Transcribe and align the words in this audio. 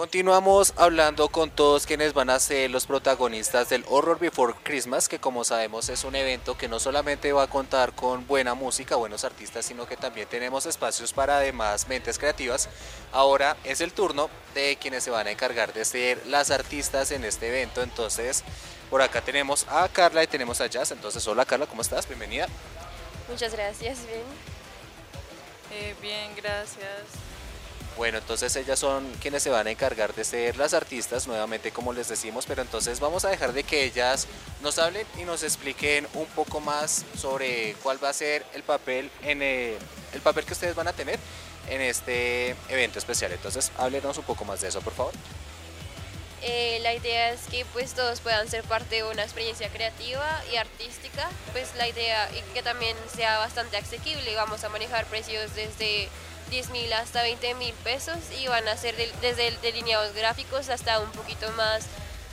Continuamos 0.00 0.72
hablando 0.78 1.28
con 1.28 1.50
todos 1.50 1.84
quienes 1.84 2.14
van 2.14 2.30
a 2.30 2.40
ser 2.40 2.70
los 2.70 2.86
protagonistas 2.86 3.68
del 3.68 3.84
Horror 3.86 4.18
Before 4.18 4.54
Christmas, 4.62 5.10
que 5.10 5.18
como 5.18 5.44
sabemos 5.44 5.90
es 5.90 6.04
un 6.04 6.14
evento 6.14 6.56
que 6.56 6.68
no 6.68 6.80
solamente 6.80 7.34
va 7.34 7.42
a 7.42 7.46
contar 7.48 7.92
con 7.92 8.26
buena 8.26 8.54
música, 8.54 8.96
buenos 8.96 9.24
artistas, 9.24 9.66
sino 9.66 9.86
que 9.86 9.98
también 9.98 10.26
tenemos 10.26 10.64
espacios 10.64 11.12
para 11.12 11.36
además 11.36 11.86
mentes 11.86 12.18
creativas. 12.18 12.70
Ahora 13.12 13.58
es 13.62 13.82
el 13.82 13.92
turno 13.92 14.30
de 14.54 14.78
quienes 14.80 15.04
se 15.04 15.10
van 15.10 15.26
a 15.26 15.32
encargar 15.32 15.74
de 15.74 15.84
ser 15.84 16.26
las 16.28 16.50
artistas 16.50 17.10
en 17.10 17.26
este 17.26 17.48
evento. 17.48 17.82
Entonces, 17.82 18.42
por 18.88 19.02
acá 19.02 19.20
tenemos 19.20 19.66
a 19.68 19.86
Carla 19.90 20.24
y 20.24 20.28
tenemos 20.28 20.62
a 20.62 20.66
Jazz. 20.66 20.92
Entonces, 20.92 21.28
hola 21.28 21.44
Carla, 21.44 21.66
¿cómo 21.66 21.82
estás? 21.82 22.08
Bienvenida. 22.08 22.48
Muchas 23.28 23.52
gracias, 23.52 23.98
bien. 24.06 24.24
Eh, 25.72 25.94
bien, 26.00 26.34
gracias. 26.36 27.29
Bueno, 28.00 28.16
entonces 28.16 28.56
ellas 28.56 28.78
son 28.78 29.06
quienes 29.20 29.42
se 29.42 29.50
van 29.50 29.66
a 29.66 29.70
encargar 29.70 30.14
de 30.14 30.24
ser 30.24 30.56
las 30.56 30.72
artistas, 30.72 31.26
nuevamente 31.26 31.70
como 31.70 31.92
les 31.92 32.08
decimos, 32.08 32.46
pero 32.48 32.62
entonces 32.62 32.98
vamos 32.98 33.26
a 33.26 33.28
dejar 33.28 33.52
de 33.52 33.62
que 33.62 33.84
ellas 33.84 34.26
nos 34.62 34.78
hablen 34.78 35.06
y 35.18 35.24
nos 35.24 35.42
expliquen 35.42 36.08
un 36.14 36.24
poco 36.28 36.60
más 36.60 37.04
sobre 37.14 37.74
cuál 37.82 38.02
va 38.02 38.08
a 38.08 38.14
ser 38.14 38.46
el 38.54 38.62
papel 38.62 39.10
en 39.22 39.42
el, 39.42 39.76
el 40.14 40.20
papel 40.22 40.46
que 40.46 40.54
ustedes 40.54 40.74
van 40.74 40.88
a 40.88 40.94
tener 40.94 41.18
en 41.68 41.82
este 41.82 42.56
evento 42.70 42.98
especial. 42.98 43.32
Entonces, 43.32 43.70
háblenos 43.76 44.16
un 44.16 44.24
poco 44.24 44.46
más 44.46 44.62
de 44.62 44.68
eso, 44.68 44.80
por 44.80 44.94
favor. 44.94 45.12
Eh, 46.40 46.78
la 46.80 46.94
idea 46.94 47.32
es 47.32 47.42
que 47.50 47.66
pues 47.66 47.92
todos 47.92 48.20
puedan 48.20 48.48
ser 48.48 48.64
parte 48.64 48.96
de 48.96 49.04
una 49.04 49.24
experiencia 49.24 49.68
creativa 49.68 50.42
y 50.50 50.56
artística, 50.56 51.28
pues 51.52 51.74
la 51.76 51.86
idea 51.86 52.30
y 52.32 52.40
que 52.54 52.62
también 52.62 52.96
sea 53.14 53.36
bastante 53.36 53.76
asequible, 53.76 54.34
vamos 54.36 54.64
a 54.64 54.70
manejar 54.70 55.04
precios 55.04 55.54
desde 55.54 56.08
10 56.50 56.70
mil 56.70 56.92
hasta 56.92 57.22
20 57.22 57.54
mil 57.54 57.72
pesos 57.84 58.16
y 58.38 58.48
van 58.48 58.66
a 58.68 58.76
ser 58.76 58.96
desde 59.20 59.56
delineados 59.62 60.14
gráficos 60.14 60.68
hasta 60.68 60.98
un 61.00 61.10
poquito 61.12 61.50
más 61.52 61.86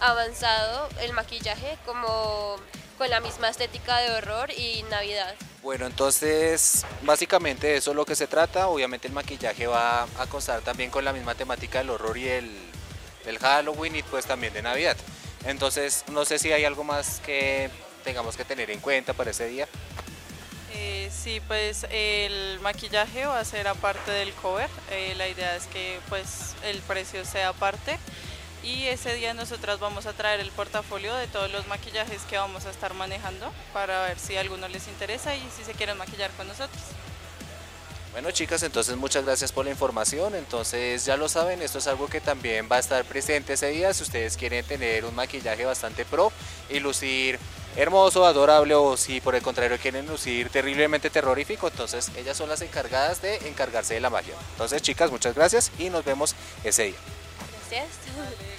avanzado 0.00 0.88
el 1.00 1.12
maquillaje 1.12 1.78
como 1.86 2.56
con 2.98 3.08
la 3.08 3.20
misma 3.20 3.48
estética 3.48 3.98
de 3.98 4.10
horror 4.12 4.50
y 4.50 4.82
Navidad. 4.90 5.34
Bueno, 5.62 5.86
entonces 5.86 6.84
básicamente 7.02 7.76
eso 7.76 7.92
es 7.92 7.96
lo 7.96 8.04
que 8.04 8.14
se 8.14 8.26
trata. 8.26 8.68
Obviamente 8.68 9.08
el 9.08 9.14
maquillaje 9.14 9.66
va 9.66 10.02
a 10.02 10.26
constar 10.28 10.60
también 10.60 10.90
con 10.90 11.04
la 11.04 11.12
misma 11.12 11.34
temática 11.34 11.78
del 11.78 11.90
horror 11.90 12.18
y 12.18 12.28
el, 12.28 12.50
el 13.26 13.38
Halloween 13.38 13.96
y 13.96 14.02
pues 14.02 14.26
también 14.26 14.52
de 14.52 14.62
Navidad. 14.62 14.96
Entonces 15.44 16.04
no 16.08 16.24
sé 16.24 16.38
si 16.38 16.52
hay 16.52 16.64
algo 16.64 16.84
más 16.84 17.20
que 17.24 17.70
tengamos 18.04 18.36
que 18.36 18.44
tener 18.44 18.70
en 18.70 18.80
cuenta 18.80 19.12
para 19.12 19.30
ese 19.30 19.46
día. 19.48 19.68
Eh, 20.72 21.10
sí, 21.12 21.40
pues 21.48 21.86
el 21.90 22.60
maquillaje 22.60 23.26
va 23.26 23.40
a 23.40 23.44
ser 23.44 23.68
aparte 23.68 24.10
del 24.10 24.32
cover. 24.34 24.68
Eh, 24.90 25.14
la 25.16 25.28
idea 25.28 25.56
es 25.56 25.66
que 25.66 25.98
pues 26.08 26.54
el 26.64 26.78
precio 26.80 27.24
sea 27.24 27.48
aparte. 27.48 27.98
Y 28.62 28.86
ese 28.86 29.14
día 29.14 29.32
nosotras 29.32 29.80
vamos 29.80 30.06
a 30.06 30.12
traer 30.12 30.40
el 30.40 30.50
portafolio 30.50 31.14
de 31.14 31.26
todos 31.26 31.50
los 31.50 31.66
maquillajes 31.66 32.22
que 32.22 32.36
vamos 32.36 32.66
a 32.66 32.70
estar 32.70 32.92
manejando 32.92 33.50
para 33.72 34.02
ver 34.02 34.18
si 34.18 34.36
a 34.36 34.40
alguno 34.40 34.68
les 34.68 34.86
interesa 34.86 35.34
y 35.34 35.42
si 35.56 35.64
se 35.64 35.72
quieren 35.72 35.96
maquillar 35.96 36.30
con 36.32 36.46
nosotros. 36.46 36.82
Bueno 38.12 38.32
chicas, 38.32 38.64
entonces 38.64 38.96
muchas 38.96 39.24
gracias 39.24 39.52
por 39.52 39.64
la 39.64 39.70
información. 39.70 40.34
Entonces 40.34 41.04
ya 41.06 41.16
lo 41.16 41.28
saben, 41.28 41.62
esto 41.62 41.78
es 41.78 41.86
algo 41.86 42.08
que 42.08 42.20
también 42.20 42.68
va 42.70 42.76
a 42.76 42.80
estar 42.80 43.04
presente 43.04 43.54
ese 43.54 43.68
día. 43.68 43.94
Si 43.94 44.02
ustedes 44.02 44.36
quieren 44.36 44.64
tener 44.64 45.04
un 45.06 45.14
maquillaje 45.14 45.64
bastante 45.64 46.04
pro 46.04 46.30
y 46.68 46.80
lucir 46.80 47.38
hermoso, 47.76 48.26
adorable 48.26 48.74
o 48.74 48.96
si 48.96 49.20
por 49.20 49.34
el 49.34 49.42
contrario 49.42 49.78
quieren 49.78 50.06
lucir 50.06 50.50
terriblemente 50.50 51.10
terrorífico, 51.10 51.68
entonces 51.68 52.10
ellas 52.16 52.36
son 52.36 52.48
las 52.48 52.62
encargadas 52.62 53.22
de 53.22 53.36
encargarse 53.48 53.94
de 53.94 54.00
la 54.00 54.10
magia. 54.10 54.34
Entonces 54.52 54.82
chicas, 54.82 55.10
muchas 55.10 55.34
gracias 55.34 55.70
y 55.78 55.90
nos 55.90 56.04
vemos 56.04 56.34
ese 56.64 56.84
día. 56.84 56.98
Gracias. 57.70 57.88